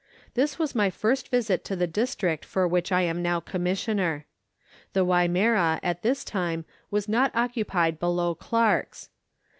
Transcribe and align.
This 0.33 0.57
was 0.57 0.73
my 0.73 0.89
first 0.89 1.29
visit 1.29 1.63
to 1.65 1.75
the 1.75 1.85
district 1.85 2.43
for 2.43 2.67
which 2.67 2.91
I 2.91 3.03
am 3.03 3.21
now 3.21 3.39
Commissioner. 3.39 4.25
The 4.93 5.05
Wimmera 5.05 5.79
at 5.83 6.01
this 6.01 6.23
time 6.23 6.65
was 6.89 7.07
not 7.07 7.29
occupied 7.35 7.99
below 7.99 8.33
Clarke's. 8.33 9.09